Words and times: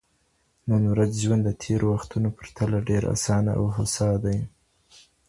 د 0.67 0.69
نن 0.69 0.83
ورځې 0.91 1.17
ژوند 1.25 1.41
د 1.45 1.49
تېرو 1.63 1.85
وختونو 1.95 2.27
په 2.31 2.35
پرتله 2.39 2.77
ډېر 2.89 3.03
اسانه 3.15 3.51
او 3.59 3.65
هوسا 3.75 4.09
دی. 4.23 4.39